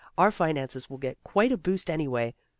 Our 0.17 0.31
finances 0.31 0.89
will 0.89 0.97
get 0.97 1.23
quite 1.23 1.51
a 1.51 1.57
boost, 1.57 1.87
anyway. 1.87 2.33